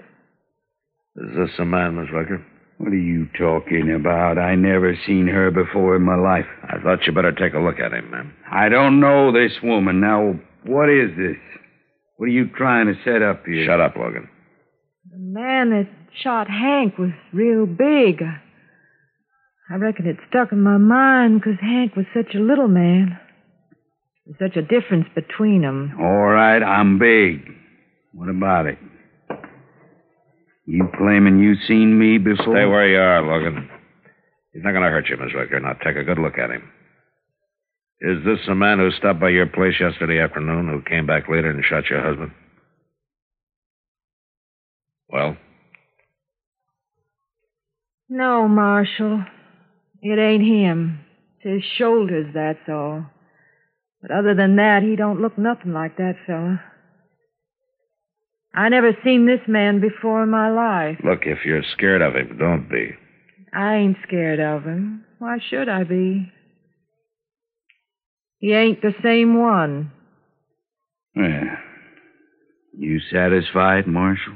Is 1.17 1.37
this 1.37 1.51
the 1.59 1.65
man, 1.65 1.97
Miss 1.97 2.13
Rucker? 2.13 2.45
What 2.79 2.93
are 2.93 2.97
you 2.97 3.27
talking 3.39 3.95
about? 3.95 4.39
I 4.39 4.55
never 4.55 4.97
seen 5.07 5.27
her 5.27 5.51
before 5.51 5.97
in 5.97 6.03
my 6.03 6.17
life. 6.17 6.47
I 6.65 6.83
thought 6.83 7.07
you 7.07 7.13
better 7.13 7.33
take 7.33 7.53
a 7.53 7.59
look 7.59 7.79
at 7.79 7.93
him, 7.93 8.11
ma'am. 8.11 8.33
I 8.51 8.71
don't 8.71 9.01
know 9.01 9.33
this 9.33 9.53
woman. 9.63 10.01
Now, 10.01 10.35
what 10.65 10.89
is 10.89 11.11
this? 11.17 11.37
What 12.17 12.27
are 12.27 12.33
you 12.33 12.49
trying 12.57 12.87
to 12.87 12.95
set 13.05 13.21
up 13.23 13.45
here? 13.45 13.67
Shut 13.67 13.81
up, 13.81 13.97
Logan. 13.97 14.29
The 15.09 15.19
man 15.19 15.71
that 15.71 15.89
shot 16.23 16.49
Hank 16.49 16.99
was 16.99 17.11
real 17.33 17.67
big. 17.67 18.23
I 19.71 19.75
reckon 19.77 20.07
it 20.07 20.17
stuck 20.29 20.53
in 20.53 20.63
my 20.63 20.77
mind 20.77 21.41
because 21.41 21.59
Hank 21.61 21.97
was 21.97 22.07
such 22.13 22.35
a 22.35 22.41
little 22.41 22.69
man. 22.69 23.19
There's 24.27 24.53
such 24.53 24.57
a 24.59 24.63
difference 24.63 25.07
between 25.15 25.65
'em. 25.65 25.95
All 25.99 26.29
right, 26.29 26.63
I'm 26.63 26.99
big. 26.99 27.51
What 28.13 28.29
about 28.29 28.67
it? 28.67 28.79
You 30.67 30.89
claiming 30.97 31.39
you 31.39 31.55
seen 31.67 31.99
me 31.99 32.19
before? 32.19 32.55
Stay 32.55 32.67
where 32.67 32.89
you 32.89 32.99
are, 32.99 33.23
Logan. 33.23 33.71
He's 34.53 34.63
not 34.63 34.73
going 34.73 34.83
to 34.85 34.91
hurt 34.91 35.09
you, 35.09 35.17
Miss 35.17 35.35
Rucker. 35.35 35.61
Now 35.61 35.73
take 35.75 35.97
a 35.97 36.05
good 36.05 36.19
look 36.19 36.39
at 36.39 36.51
him. 36.51 36.63
Is 38.01 38.23
this 38.25 38.45
the 38.47 38.55
man 38.55 38.79
who 38.79 38.91
stopped 38.93 39.21
by 39.21 39.31
your 39.31 39.47
place 39.47 39.81
yesterday 39.81 40.21
afternoon 40.21 40.69
who 40.69 40.83
came 40.83 41.07
back 41.07 41.29
later 41.29 41.51
and 41.51 41.65
shot 41.65 41.89
your 41.89 42.03
husband? 42.03 42.33
Well, 45.13 45.37
No, 48.09 48.49
Marshal. 48.49 49.25
It 50.03 50.19
ain't 50.19 50.43
him. 50.43 51.01
It's 51.41 51.65
his 51.65 51.73
shoulders, 51.79 52.33
that's 52.35 52.69
all. 52.69 53.07
But 54.03 54.11
other 54.11 54.35
than 54.35 54.57
that, 54.57 54.83
he 54.83 54.97
don't 54.97 55.21
look 55.21 55.37
nothing 55.37 55.73
like 55.73 55.97
that 55.99 56.15
fella. 56.27 56.63
I 58.55 58.69
never 58.69 58.97
seen 59.05 59.27
this 59.27 59.47
man 59.47 59.81
before 59.81 60.23
in 60.23 60.31
my 60.31 60.51
life. 60.51 60.99
look, 61.05 61.21
if 61.25 61.45
you're 61.45 61.63
scared 61.73 62.03
of 62.03 62.15
him, 62.15 62.37
don't 62.39 62.69
be. 62.69 62.91
I 63.53 63.77
ain't 63.77 63.97
scared 64.07 64.41
of 64.41 64.65
him. 64.65 65.05
Why 65.19 65.39
should 65.49 65.69
I 65.69 65.85
be? 65.85 66.33
He 68.39 68.53
ain't 68.55 68.81
the 68.81 68.95
same 69.03 69.39
one. 69.39 69.93
Yeah. 71.15 71.57
You 72.77 72.99
satisfied, 73.13 73.87
Marshal? 73.87 74.35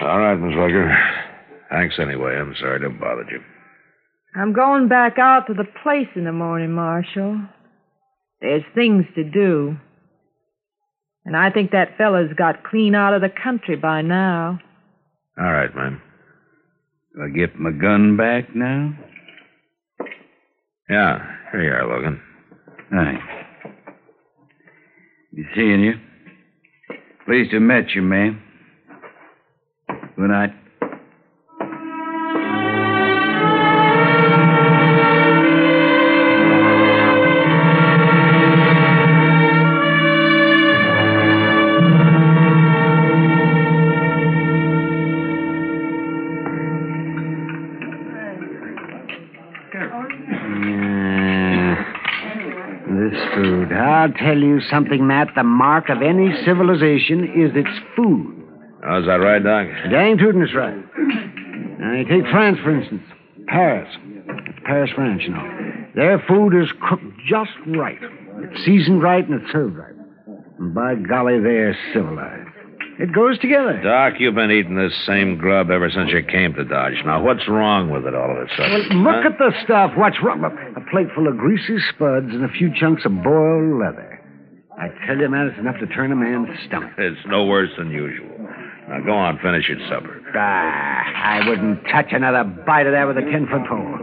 All 0.00 0.18
right, 0.18 0.34
Miss 0.34 0.56
Rucker. 0.56 0.96
Thanks 1.70 1.96
anyway. 2.00 2.34
I'm 2.36 2.54
sorry 2.58 2.80
to 2.80 2.90
have 2.90 3.00
bothered 3.00 3.28
you. 3.30 3.40
I'm 4.34 4.52
going 4.52 4.88
back 4.88 5.18
out 5.18 5.46
to 5.48 5.54
the 5.54 5.66
place 5.82 6.08
in 6.16 6.24
the 6.24 6.32
morning, 6.32 6.72
Marshal. 6.72 7.40
There's 8.40 8.62
things 8.74 9.04
to 9.14 9.24
do. 9.24 9.76
And 11.24 11.36
I 11.36 11.50
think 11.50 11.72
that 11.72 11.98
fella's 11.98 12.32
got 12.36 12.64
clean 12.64 12.94
out 12.94 13.12
of 13.12 13.20
the 13.20 13.28
country 13.28 13.76
by 13.76 14.00
now. 14.02 14.58
All 15.38 15.52
right, 15.52 15.74
ma'am. 15.74 16.00
Do 17.14 17.22
I 17.22 17.28
get 17.28 17.56
my 17.56 17.70
gun 17.70 18.16
back 18.16 18.54
now? 18.54 18.96
Yeah, 20.88 21.18
here 21.52 21.62
you 21.62 21.70
are, 21.72 21.86
Logan. 21.86 22.20
Thanks. 22.90 23.22
Be 25.34 25.42
seeing 25.54 25.80
you. 25.80 25.94
Pleased 27.26 27.50
to 27.50 27.56
have 27.56 27.62
met 27.62 27.90
you, 27.94 28.02
ma'am. 28.02 28.42
Good 30.20 30.28
night. 30.28 30.52
This 52.90 53.18
food. 53.34 53.72
I'll 53.72 54.12
tell 54.12 54.36
you 54.36 54.60
something, 54.60 55.06
Matt. 55.06 55.28
The 55.34 55.44
mark 55.44 55.88
of 55.88 56.02
any 56.02 56.34
civilization 56.44 57.24
is 57.24 57.56
its 57.56 57.70
food. 57.96 58.39
How's 58.82 59.06
that 59.06 59.20
right, 59.20 59.42
Doc? 59.42 59.66
Dang 59.90 60.16
tootin' 60.18 60.42
is 60.42 60.54
right. 60.54 60.76
Now, 61.78 61.92
you 61.92 62.04
take 62.04 62.30
France, 62.30 62.58
for 62.62 62.74
instance. 62.78 63.02
Paris. 63.46 63.88
It's 64.46 64.58
Paris, 64.64 64.90
France, 64.94 65.22
you 65.24 65.30
know. 65.30 65.86
Their 65.94 66.22
food 66.28 66.54
is 66.54 66.70
cooked 66.88 67.04
just 67.28 67.50
right. 67.66 67.98
It's 68.42 68.64
seasoned 68.64 69.02
right 69.02 69.26
and 69.26 69.42
it's 69.42 69.52
served 69.52 69.76
right. 69.76 69.94
And 70.58 70.74
by 70.74 70.94
golly, 70.94 71.40
they're 71.40 71.76
civilized. 71.92 72.48
It 73.00 73.14
goes 73.14 73.38
together. 73.38 73.80
Doc, 73.82 74.14
you've 74.18 74.34
been 74.34 74.50
eating 74.50 74.76
this 74.76 74.92
same 75.06 75.38
grub 75.38 75.70
ever 75.70 75.90
since 75.90 76.10
you 76.12 76.22
came 76.22 76.52
to 76.54 76.64
Dodge. 76.64 77.00
Now, 77.04 77.22
what's 77.24 77.48
wrong 77.48 77.90
with 77.90 78.04
it 78.06 78.14
all 78.14 78.30
of 78.30 78.36
a 78.36 78.48
sudden? 78.56 79.02
Well, 79.02 79.14
look 79.16 79.24
at 79.24 79.38
the 79.38 79.52
stuff. 79.64 79.92
What's 79.96 80.16
wrong? 80.22 80.44
A 80.44 80.90
plate 80.90 81.08
full 81.14 81.26
of 81.26 81.38
greasy 81.38 81.78
spuds 81.94 82.28
and 82.28 82.44
a 82.44 82.48
few 82.48 82.70
chunks 82.78 83.06
of 83.06 83.12
boiled 83.22 83.80
leather. 83.80 84.20
I 84.78 84.88
tell 85.06 85.16
you, 85.16 85.28
man, 85.28 85.48
it's 85.48 85.58
enough 85.58 85.78
to 85.80 85.86
turn 85.86 86.12
a 86.12 86.16
man's 86.16 86.48
stomach. 86.66 86.92
It's 86.98 87.20
no 87.26 87.46
worse 87.46 87.70
than 87.78 87.90
usual. 87.90 88.29
Now, 88.90 89.00
go 89.06 89.12
on, 89.12 89.38
finish 89.38 89.68
your 89.68 89.78
supper. 89.88 90.20
Ah, 90.34 91.38
I 91.38 91.48
wouldn't 91.48 91.84
touch 91.92 92.10
another 92.10 92.42
bite 92.42 92.86
of 92.86 92.92
that 92.92 93.06
with 93.06 93.18
a 93.18 93.22
ten-foot 93.22 93.68
pole. 93.68 93.98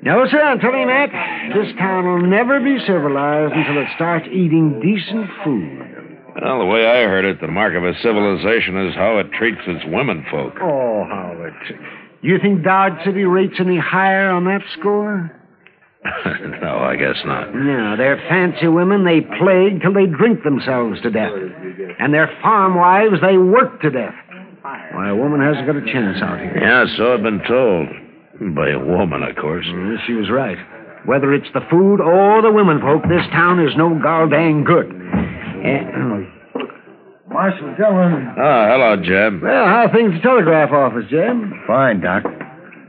No, 0.00 0.26
sir, 0.30 0.40
I'm 0.42 0.58
telling 0.58 0.80
you, 0.80 0.86
Matt, 0.86 1.10
this 1.54 1.76
town 1.76 2.06
will 2.06 2.26
never 2.26 2.58
be 2.58 2.78
civilized 2.86 3.52
until 3.52 3.82
it 3.82 3.88
starts 3.94 4.26
eating 4.32 4.80
decent 4.80 5.28
food. 5.44 6.18
Well, 6.40 6.60
the 6.60 6.64
way 6.64 6.86
I 6.86 7.04
heard 7.04 7.26
it, 7.26 7.40
the 7.42 7.48
mark 7.48 7.74
of 7.74 7.84
a 7.84 7.92
civilization 8.00 8.88
is 8.88 8.94
how 8.94 9.18
it 9.18 9.30
treats 9.32 9.60
its 9.66 9.84
women 9.92 10.24
folk. 10.30 10.54
Oh, 10.62 11.04
Howard. 11.04 11.52
You 12.22 12.38
think 12.40 12.64
Dodge 12.64 13.04
City 13.04 13.24
rates 13.24 13.54
any 13.60 13.78
higher 13.78 14.30
on 14.30 14.46
that 14.46 14.62
score? 14.78 15.30
no, 16.62 16.78
I 16.78 16.96
guess 16.96 17.16
not. 17.24 17.54
No, 17.54 17.96
they're 17.96 18.16
fancy 18.28 18.66
women. 18.66 19.04
They 19.04 19.20
plague 19.38 19.80
till 19.82 19.92
they 19.94 20.06
drink 20.06 20.42
themselves 20.42 21.00
to 21.02 21.10
death. 21.10 21.32
And 21.98 22.12
their 22.12 22.28
farm 22.42 22.74
wives, 22.74 23.20
they 23.22 23.36
work 23.38 23.80
to 23.82 23.90
death. 23.90 24.14
Why, 24.62 25.08
a 25.10 25.14
woman 25.16 25.40
hasn't 25.40 25.66
got 25.66 25.76
a 25.76 25.84
chance 25.92 26.18
out 26.22 26.38
here. 26.38 26.56
Yeah, 26.58 26.84
so 26.96 27.14
I've 27.14 27.22
been 27.22 27.42
told. 27.46 27.88
By 28.54 28.70
a 28.70 28.78
woman, 28.78 29.22
of 29.22 29.36
course. 29.36 29.66
Mm, 29.66 29.96
she 30.06 30.14
was 30.14 30.28
right. 30.30 30.58
Whether 31.06 31.32
it's 31.34 31.48
the 31.54 31.60
food 31.70 32.00
or 32.00 32.42
the 32.42 32.50
women 32.50 32.80
folk, 32.80 33.02
this 33.04 33.22
town 33.30 33.60
is 33.60 33.74
no 33.76 33.98
goddamn 34.02 34.64
good. 34.64 34.86
Eh, 34.90 35.82
Marshal 37.28 37.74
Dillon. 37.76 38.34
Oh, 38.38 38.66
hello, 38.70 38.96
Jeb. 38.96 39.42
well, 39.42 39.66
how 39.66 39.86
are 39.86 39.92
things 39.92 40.12
at 40.14 40.22
the 40.22 40.28
telegraph 40.28 40.70
office, 40.72 41.04
Jeb? 41.10 41.36
Fine, 41.66 42.00
Doc. 42.00 42.24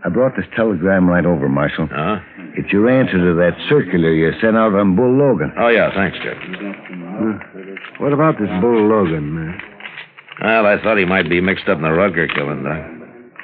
I 0.06 0.10
brought 0.10 0.36
this 0.36 0.46
telegram 0.56 1.08
right 1.10 1.26
over, 1.26 1.48
Marshal. 1.48 1.88
Huh? 1.92 2.18
It's 2.56 2.72
your 2.72 2.90
answer 2.90 3.18
to 3.18 3.34
that 3.36 3.58
circular 3.68 4.14
you 4.14 4.32
sent 4.40 4.56
out 4.56 4.76
on 4.76 4.96
Bull 4.96 5.12
Logan. 5.18 5.52
Oh, 5.58 5.70
yeah, 5.70 5.90
thanks, 5.94 6.18
Jeb. 6.20 6.38
What 8.00 8.14
about 8.14 8.38
this 8.40 8.50
Bull 8.62 8.88
Logan, 8.88 9.34
man? 9.34 9.60
Well, 10.42 10.66
I 10.66 10.82
thought 10.82 10.98
he 10.98 11.06
might 11.06 11.30
be 11.30 11.42
mixed 11.42 11.68
up 11.68 11.78
in 11.78 11.84
the 11.84 11.90
Rutger 11.90 12.28
killing, 12.34 12.64
Doc. 12.64 12.78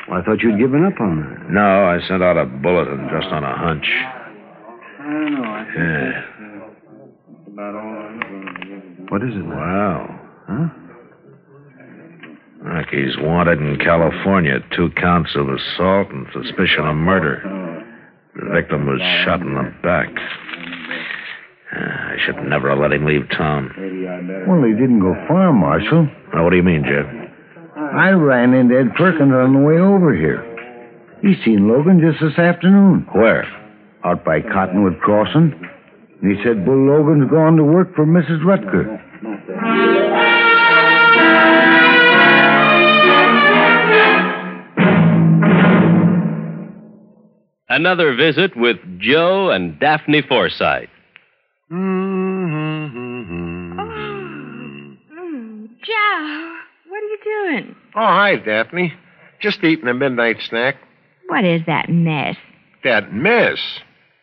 Well, 0.10 0.20
I 0.20 0.24
thought 0.24 0.42
you'd 0.42 0.60
given 0.60 0.86
up 0.86 1.00
on 1.00 1.22
that. 1.22 1.50
No, 1.50 1.86
I 1.86 2.00
sent 2.08 2.24
out 2.24 2.38
a 2.38 2.46
bulletin 2.46 3.10
just 3.12 3.28
on 3.28 3.44
a 3.44 3.56
hunch. 3.56 3.86
I 5.00 5.04
don't 5.04 5.34
know. 5.36 5.44
I 5.44 5.66
yeah. 5.78 6.26
What 9.10 9.24
is 9.24 9.34
it, 9.34 9.46
man? 9.46 9.58
Wow. 9.58 10.20
Huh? 10.48 10.68
Look, 12.78 12.90
he's 12.90 13.18
wanted 13.18 13.60
in 13.60 13.78
California. 13.78 14.60
Two 14.76 14.90
counts 14.92 15.36
of 15.36 15.48
assault 15.50 16.10
and 16.10 16.28
suspicion 16.34 16.86
of 16.88 16.96
murder. 16.96 17.42
The 18.40 18.50
victim 18.54 18.86
was 18.86 19.02
shot 19.26 19.42
in 19.42 19.54
the 19.54 19.74
back. 19.84 20.08
Ah, 21.76 22.14
I 22.14 22.16
should 22.26 22.38
never 22.48 22.70
have 22.70 22.80
let 22.80 22.94
him 22.94 23.06
leave 23.06 23.28
town. 23.36 23.70
Well, 24.48 24.64
he 24.64 24.72
didn't 24.72 25.02
go 25.02 25.14
far, 25.28 25.52
Marshal. 25.52 26.08
Now, 26.34 26.44
what 26.46 26.52
do 26.52 26.56
you 26.56 26.64
mean, 26.64 26.84
Jeb? 26.84 27.06
I 27.76 28.12
ran 28.12 28.54
into 28.54 28.80
Ed 28.80 28.96
Perkins 28.96 29.34
on 29.34 29.54
the 29.54 29.60
way 29.60 29.76
over 29.76 30.16
here. 30.16 30.46
He 31.22 31.36
seen 31.44 31.68
Logan 31.68 32.00
just 32.00 32.22
this 32.22 32.40
afternoon. 32.40 33.08
Where? 33.12 33.46
Out 34.06 34.24
by 34.24 34.40
Cottonwood 34.42 35.00
Crossing. 35.02 35.54
And 36.22 36.32
he 36.32 36.42
said 36.44 36.66
Bull 36.66 36.88
Logan's 36.88 37.30
gone 37.30 37.58
to 37.58 37.64
work 37.64 37.94
for 37.96 38.06
Mrs. 38.06 38.42
Rutger. 38.44 39.02
Another 47.70 48.16
visit 48.16 48.58
with 48.58 48.78
Joe 49.00 49.52
and 49.52 49.80
Daphne 49.80 50.24
Forsythe. 50.28 50.90
Mm, 51.72 52.18
Joe, 55.84 56.56
what 56.88 56.98
are 56.98 57.08
you 57.08 57.20
doing? 57.24 57.76
Oh, 57.96 58.00
hi, 58.00 58.38
Daphne. 58.38 58.94
Just 59.40 59.64
eating 59.64 59.88
a 59.88 59.94
midnight 59.94 60.38
snack. 60.50 60.78
What 61.28 61.46
is 61.46 61.62
that 61.68 61.90
mess? 61.90 62.36
That 62.84 63.14
mess 63.14 63.60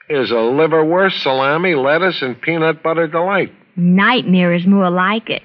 is 0.08 0.32
a 0.32 0.34
liverwurst, 0.34 1.22
salami, 1.22 1.76
lettuce, 1.76 2.22
and 2.22 2.40
peanut 2.40 2.82
butter 2.82 3.06
delight. 3.06 3.52
Nightmare 3.76 4.54
is 4.54 4.66
more 4.66 4.90
like 4.90 5.30
it. 5.30 5.42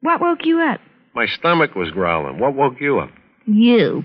What 0.00 0.20
woke 0.20 0.44
you 0.44 0.60
up? 0.60 0.80
My 1.14 1.26
stomach 1.26 1.76
was 1.76 1.90
growling. 1.90 2.40
What 2.40 2.54
woke 2.54 2.80
you 2.80 2.98
up? 2.98 3.10
You. 3.46 4.04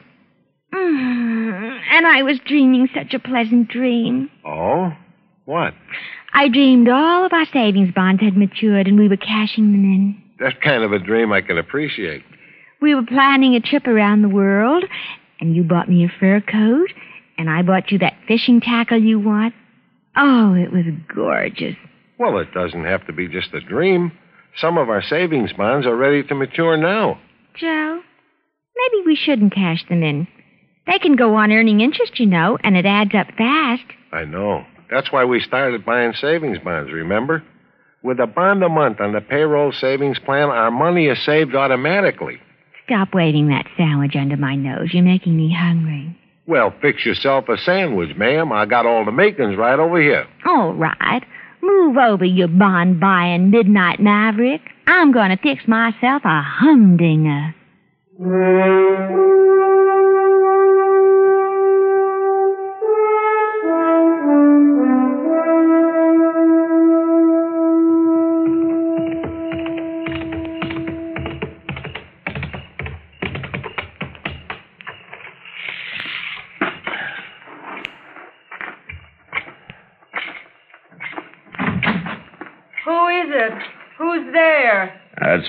Mm, 0.75 1.79
and 1.91 2.07
I 2.07 2.23
was 2.23 2.39
dreaming 2.45 2.89
such 2.93 3.13
a 3.13 3.19
pleasant 3.19 3.69
dream. 3.69 4.29
Oh? 4.45 4.91
What? 5.45 5.73
I 6.33 6.49
dreamed 6.49 6.89
all 6.89 7.25
of 7.25 7.33
our 7.33 7.45
savings 7.53 7.93
bonds 7.93 8.21
had 8.21 8.35
matured 8.35 8.87
and 8.87 8.99
we 8.99 9.07
were 9.07 9.17
cashing 9.17 9.71
them 9.71 9.83
in. 9.85 10.21
That 10.39 10.59
kind 10.61 10.83
of 10.83 10.91
a 10.91 10.99
dream 10.99 11.31
I 11.31 11.41
can 11.41 11.57
appreciate. 11.57 12.23
We 12.81 12.93
were 12.93 13.05
planning 13.05 13.55
a 13.55 13.61
trip 13.61 13.87
around 13.87 14.21
the 14.21 14.29
world, 14.29 14.83
and 15.39 15.55
you 15.55 15.63
bought 15.63 15.89
me 15.89 16.03
a 16.03 16.11
fur 16.19 16.41
coat, 16.41 16.89
and 17.37 17.49
I 17.49 17.61
bought 17.61 17.89
you 17.89 17.99
that 17.99 18.17
fishing 18.27 18.59
tackle 18.59 19.01
you 19.01 19.17
want. 19.17 19.53
Oh, 20.17 20.53
it 20.53 20.71
was 20.73 20.85
gorgeous. 21.13 21.75
Well, 22.19 22.37
it 22.39 22.53
doesn't 22.53 22.83
have 22.83 23.07
to 23.07 23.13
be 23.13 23.27
just 23.27 23.53
a 23.53 23.61
dream. 23.61 24.11
Some 24.57 24.77
of 24.77 24.89
our 24.89 25.01
savings 25.01 25.53
bonds 25.53 25.87
are 25.87 25.95
ready 25.95 26.23
to 26.23 26.35
mature 26.35 26.75
now. 26.77 27.19
Joe, 27.57 28.01
maybe 28.75 29.05
we 29.05 29.15
shouldn't 29.15 29.53
cash 29.55 29.83
them 29.87 30.03
in. 30.03 30.27
They 30.87 30.99
can 30.99 31.15
go 31.15 31.35
on 31.35 31.51
earning 31.51 31.81
interest, 31.81 32.19
you 32.19 32.25
know, 32.27 32.57
and 32.63 32.77
it 32.77 32.85
adds 32.85 33.13
up 33.15 33.27
fast. 33.37 33.83
I 34.11 34.25
know. 34.25 34.65
That's 34.91 35.11
why 35.11 35.25
we 35.25 35.39
started 35.39 35.85
buying 35.85 36.13
savings 36.13 36.59
bonds, 36.59 36.91
remember? 36.91 37.43
With 38.03 38.19
a 38.19 38.27
bond 38.27 38.63
a 38.63 38.69
month 38.69 39.01
on 39.01 39.13
the 39.13 39.21
payroll 39.21 39.71
savings 39.71 40.19
plan, 40.19 40.49
our 40.49 40.69
money 40.69 41.07
is 41.07 41.23
saved 41.25 41.55
automatically. 41.55 42.39
Stop 42.85 43.15
waving 43.15 43.47
that 43.47 43.65
sandwich 43.75 44.15
under 44.15 44.37
my 44.37 44.55
nose. 44.55 44.89
You're 44.93 45.03
making 45.03 45.35
me 45.35 45.51
hungry. 45.51 46.15
Well, 46.47 46.71
fix 46.81 47.03
yourself 47.03 47.49
a 47.49 47.57
sandwich, 47.57 48.15
ma'am. 48.15 48.51
I 48.51 48.67
got 48.67 48.85
all 48.85 49.03
the 49.03 49.11
makings 49.11 49.57
right 49.57 49.79
over 49.79 49.99
here. 49.99 50.27
All 50.45 50.73
right. 50.73 51.23
Move 51.63 51.97
over, 51.97 52.23
you 52.23 52.47
bond 52.47 52.99
buying 52.99 53.49
midnight 53.49 53.99
maverick. 53.99 54.61
I'm 54.85 55.11
going 55.11 55.31
to 55.31 55.37
fix 55.37 55.67
myself 55.67 56.21
a 56.23 56.43
humdinger. 56.43 57.55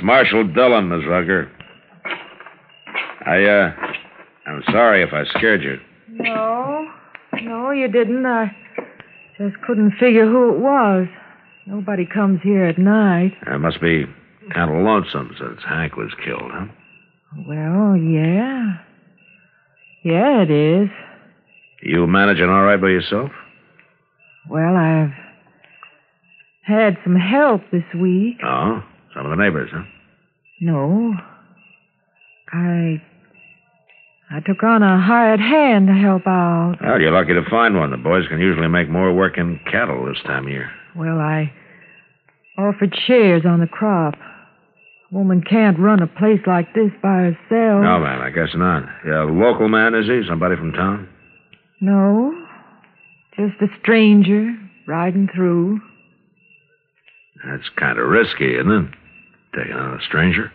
Marshal 0.07 0.47
Dillon, 0.47 0.89
Miss 0.89 1.05
Rucker. 1.05 1.51
I, 3.27 3.43
uh, 3.43 3.75
I'm 4.47 4.63
sorry 4.71 5.03
if 5.03 5.13
I 5.13 5.25
scared 5.37 5.65
you. 5.65 5.79
No, 6.09 6.89
no, 7.43 7.73
you 7.73 7.89
didn't. 7.89 8.25
I 8.25 8.55
just 9.37 9.61
couldn't 9.67 9.95
figure 9.99 10.25
who 10.25 10.55
it 10.55 10.61
was. 10.61 11.09
Nobody 11.67 12.07
comes 12.07 12.39
here 12.45 12.67
at 12.67 12.79
night. 12.79 13.33
It 13.49 13.59
must 13.59 13.81
be 13.81 14.05
kind 14.55 14.71
of 14.71 14.81
lonesome 14.85 15.35
since 15.41 15.59
Hank 15.69 15.97
was 15.97 16.13
killed, 16.25 16.53
huh? 16.55 16.67
Well, 17.49 17.97
yeah. 17.97 18.77
Yeah, 20.05 20.43
it 20.43 20.51
is. 20.53 20.89
You 21.83 22.07
managing 22.07 22.49
all 22.49 22.63
right 22.63 22.81
by 22.81 22.91
yourself? 22.91 23.33
Well, 24.49 24.77
I've 24.77 25.11
had 26.63 26.97
some 27.03 27.17
help 27.17 27.63
this 27.73 27.83
week. 28.01 28.37
Oh, 28.45 28.85
some 29.13 29.27
of 29.27 29.37
the 29.37 29.43
neighbors, 29.43 29.71
huh? 29.73 29.83
No. 30.61 31.15
I. 32.53 33.03
I 34.29 34.41
took 34.41 34.63
on 34.65 34.83
a 34.83 35.01
hired 35.01 35.39
hand 35.39 35.87
to 35.87 35.93
help 35.95 36.27
out. 36.27 36.77
Well, 36.83 37.01
you're 37.01 37.13
lucky 37.13 37.33
to 37.35 37.49
find 37.49 37.77
one. 37.77 37.91
The 37.93 37.97
boys 37.97 38.27
can 38.29 38.41
usually 38.41 38.67
make 38.67 38.89
more 38.89 39.13
work 39.15 39.39
in 39.39 39.61
cattle 39.71 40.05
this 40.07 40.21
time 40.25 40.47
of 40.47 40.51
year. 40.53 40.69
Well, 40.97 41.19
I 41.19 41.53
offered 42.59 42.93
shares 43.07 43.43
on 43.47 43.61
the 43.61 43.69
crop. 43.69 44.15
A 44.15 45.15
woman 45.15 45.43
can't 45.49 45.79
run 45.79 46.03
a 46.03 46.09
place 46.09 46.41
like 46.45 46.75
this 46.75 46.91
by 47.01 47.31
herself. 47.31 47.85
No, 47.85 48.01
ma'am, 48.01 48.21
I 48.21 48.31
guess 48.31 48.49
not. 48.57 48.83
Yeah, 49.07 49.23
a 49.23 49.31
local 49.31 49.69
man, 49.69 49.95
is 49.95 50.07
he? 50.07 50.23
Somebody 50.29 50.57
from 50.57 50.73
town? 50.73 51.09
No. 51.81 52.35
Just 53.37 53.61
a 53.63 53.69
stranger 53.81 54.57
riding 54.89 55.29
through. 55.33 55.81
That's 57.45 57.69
kind 57.77 57.99
of 57.99 58.09
risky, 58.09 58.57
isn't 58.57 58.71
it? 58.73 58.91
On 59.57 59.93
a 59.93 59.95
uh, 59.95 59.99
stranger. 60.07 60.53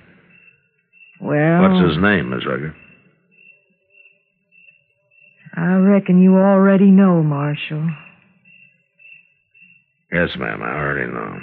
Well. 1.20 1.62
What's 1.62 1.94
his 1.94 2.02
name, 2.02 2.30
Miss 2.30 2.46
Rucker? 2.46 2.76
I 5.56 5.74
reckon 5.76 6.22
you 6.22 6.36
already 6.36 6.92
know, 6.92 7.22
Marshal. 7.22 7.90
Yes, 10.12 10.30
ma'am, 10.38 10.62
I 10.62 10.76
already 10.76 11.12
know. 11.12 11.40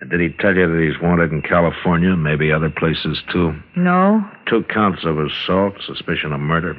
And 0.00 0.10
Did 0.10 0.20
he 0.20 0.28
tell 0.38 0.54
you 0.54 0.66
that 0.66 0.82
he's 0.82 1.02
wanted 1.02 1.32
in 1.32 1.42
California, 1.42 2.16
maybe 2.16 2.52
other 2.52 2.70
places 2.70 3.22
too? 3.30 3.54
No? 3.76 4.22
Two 4.48 4.64
counts 4.64 5.04
of 5.04 5.18
assault, 5.18 5.74
suspicion 5.86 6.32
of 6.32 6.40
murder. 6.40 6.74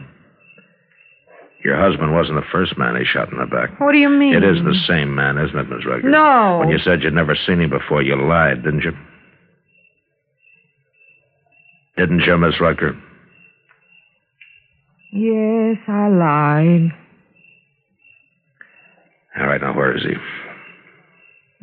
Your 1.63 1.77
husband 1.77 2.13
wasn't 2.13 2.37
the 2.37 2.47
first 2.51 2.77
man 2.77 2.95
he 2.95 3.05
shot 3.05 3.31
in 3.31 3.37
the 3.37 3.45
back. 3.45 3.79
What 3.79 3.91
do 3.91 3.99
you 3.99 4.09
mean? 4.09 4.33
It 4.33 4.43
is 4.43 4.63
the 4.63 4.75
same 4.87 5.13
man, 5.13 5.37
isn't 5.37 5.55
it, 5.57 5.69
Miss 5.69 5.85
Rucker? 5.85 6.09
No. 6.09 6.57
When 6.59 6.69
you 6.69 6.79
said 6.79 7.03
you'd 7.03 7.13
never 7.13 7.35
seen 7.35 7.61
him 7.61 7.69
before, 7.69 8.01
you 8.01 8.15
lied, 8.15 8.63
didn't 8.63 8.83
you? 8.83 8.93
Didn't 11.97 12.21
you, 12.21 12.37
Miss 12.37 12.59
Rucker? 12.59 12.99
Yes, 15.13 15.77
I 15.87 16.07
lied. 16.07 16.91
All 19.39 19.47
right, 19.47 19.61
now 19.61 19.75
where 19.75 19.95
is 19.95 20.03
he? 20.03 20.15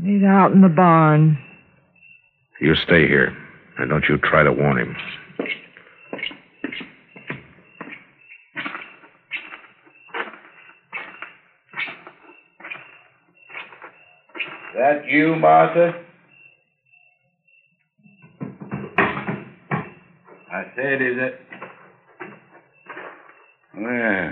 He's 0.04 0.22
out 0.22 0.52
in 0.52 0.60
the 0.60 0.68
barn. 0.68 1.38
You 2.60 2.76
stay 2.76 3.08
here, 3.08 3.36
and 3.78 3.90
don't 3.90 4.04
you 4.08 4.18
try 4.18 4.44
to 4.44 4.52
warn 4.52 4.78
him. 4.78 4.96
That 14.78 15.08
you, 15.08 15.34
Martha? 15.34 15.92
I 20.52 20.62
said, 20.76 21.02
is 21.02 21.16
it? 21.18 21.40
Well, 23.76 24.30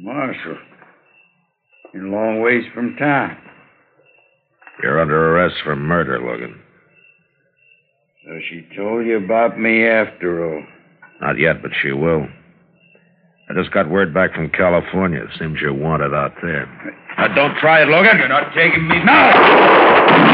Marshal, 0.00 0.58
you're 1.92 2.06
a 2.06 2.10
long 2.10 2.40
ways 2.40 2.62
from 2.72 2.94
town. 2.94 3.36
You're 4.80 5.00
under 5.00 5.34
arrest 5.34 5.56
for 5.64 5.74
murder, 5.74 6.20
Logan. 6.20 6.60
So 8.24 8.38
she 8.48 8.64
told 8.76 9.06
you 9.06 9.16
about 9.16 9.58
me 9.58 9.88
after 9.88 10.54
all. 10.54 10.62
Not 11.20 11.36
yet, 11.40 11.62
but 11.62 11.72
she 11.82 11.90
will. 11.90 12.28
I 13.48 13.52
just 13.52 13.70
got 13.72 13.90
word 13.90 14.14
back 14.14 14.34
from 14.34 14.48
California. 14.50 15.20
Seems 15.38 15.60
you're 15.60 15.74
wanted 15.74 16.14
out 16.14 16.32
there. 16.42 16.66
Now, 17.18 17.34
don't 17.34 17.56
try 17.58 17.82
it, 17.82 17.88
Logan. 17.88 18.18
You're 18.18 18.28
not 18.28 18.54
taking 18.54 18.88
me 18.88 19.04
now. 19.04 20.24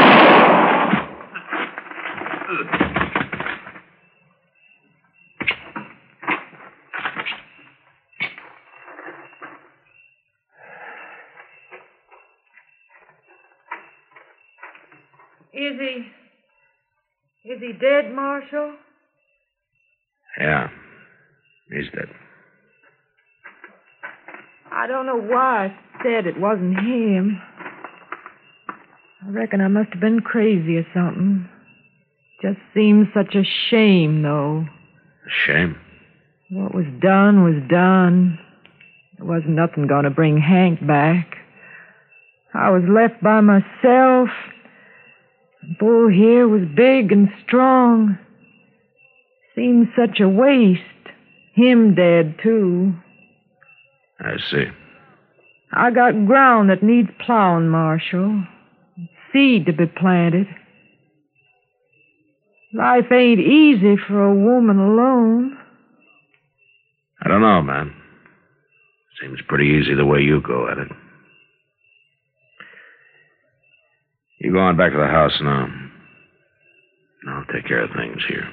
Is 15.53 15.79
he. 15.79 17.49
Is 17.49 17.59
he 17.59 17.73
dead, 17.73 18.13
Marshal? 18.13 18.75
Yeah. 20.39 20.69
He's 21.69 21.89
dead. 21.93 22.07
I 24.81 24.87
don't 24.87 25.05
know 25.05 25.21
why 25.21 25.67
I 25.67 26.03
said 26.03 26.25
it 26.25 26.39
wasn't 26.39 26.79
him. 26.79 27.39
I 29.23 29.29
reckon 29.29 29.61
I 29.61 29.67
must 29.67 29.91
have 29.91 30.01
been 30.01 30.21
crazy 30.21 30.77
or 30.77 30.87
something. 30.91 31.47
Just 32.41 32.57
seems 32.73 33.07
such 33.13 33.35
a 33.35 33.43
shame, 33.69 34.23
though. 34.23 34.65
Shame. 35.45 35.75
What 36.49 36.73
was 36.73 36.87
done 36.99 37.43
was 37.43 37.61
done. 37.69 38.39
There 39.19 39.27
wasn't 39.27 39.51
nothing 39.51 39.85
going 39.85 40.05
to 40.05 40.09
bring 40.09 40.41
Hank 40.41 40.79
back. 40.87 41.35
I 42.51 42.71
was 42.71 42.81
left 42.89 43.21
by 43.21 43.39
myself. 43.39 44.29
Bull 45.79 46.09
here 46.09 46.47
was 46.47 46.67
big 46.75 47.11
and 47.11 47.29
strong. 47.45 48.17
Seems 49.55 49.89
such 49.95 50.19
a 50.19 50.27
waste. 50.27 50.81
Him 51.53 51.93
dead, 51.93 52.39
too. 52.41 52.95
I 54.21 54.37
see. 54.51 54.65
I 55.73 55.91
got 55.91 56.25
ground 56.25 56.69
that 56.69 56.83
needs 56.83 57.09
plowing, 57.25 57.69
Marshal. 57.69 58.43
Seed 59.31 59.65
to 59.65 59.73
be 59.73 59.85
planted. 59.85 60.47
Life 62.73 63.11
ain't 63.11 63.39
easy 63.39 63.95
for 64.07 64.23
a 64.23 64.35
woman 64.35 64.77
alone. 64.77 65.57
I 67.23 67.29
don't 67.29 67.41
know, 67.41 67.61
man. 67.61 67.93
Seems 69.21 69.39
pretty 69.47 69.65
easy 69.65 69.93
the 69.93 70.05
way 70.05 70.21
you 70.21 70.41
go 70.41 70.69
at 70.69 70.77
it. 70.77 70.87
You 74.39 74.51
go 74.51 74.59
on 74.59 74.77
back 74.77 74.91
to 74.91 74.97
the 74.97 75.05
house 75.05 75.37
now. 75.41 75.67
I'll 77.29 77.45
take 77.53 77.67
care 77.67 77.83
of 77.83 77.91
things 77.95 78.21
here. 78.27 78.49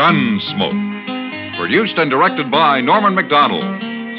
Gunsmoke. 0.00 1.58
Produced 1.58 1.98
and 1.98 2.10
directed 2.10 2.50
by 2.50 2.80
Norman 2.80 3.12
Macdonnell. 3.12 3.60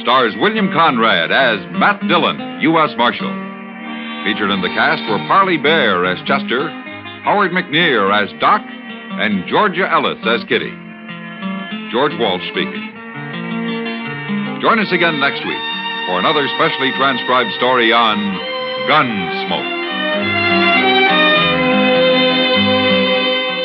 Stars 0.03 0.35
William 0.37 0.69
Conrad 0.69 1.31
as 1.31 1.57
Matt 1.73 1.99
Dillon, 2.07 2.61
U.S. 2.61 2.91
Marshal. 2.97 3.33
Featured 4.23 4.51
in 4.51 4.61
the 4.61 4.69
cast 4.77 5.01
were 5.09 5.17
Parley 5.25 5.57
Baer 5.57 6.05
as 6.05 6.21
Chester, 6.27 6.69
Howard 7.25 7.49
McNear 7.49 8.13
as 8.13 8.29
Doc, 8.39 8.61
and 8.61 9.49
Georgia 9.49 9.89
Ellis 9.89 10.21
as 10.21 10.45
Kitty. 10.45 10.69
George 11.89 12.13
Walsh 12.21 12.45
speaking. 12.53 12.85
Join 14.61 14.77
us 14.77 14.93
again 14.93 15.19
next 15.19 15.41
week 15.41 15.65
for 16.05 16.21
another 16.21 16.45
specially 16.61 16.93
transcribed 16.93 17.49
story 17.57 17.91
on 17.91 18.21
Gunsmoke. 18.85 20.80